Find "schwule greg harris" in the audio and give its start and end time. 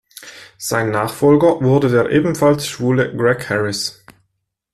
2.67-4.03